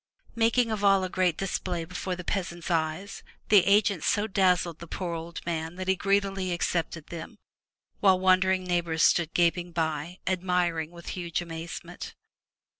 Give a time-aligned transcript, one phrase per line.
[0.33, 4.87] Making of all a great display before the peasant's eyes, the agent so dazzled the
[4.87, 7.37] poor old man that he greedily accepted them,
[7.99, 12.15] while wondering neigh bors stood gaping by, admiring with huge amazement.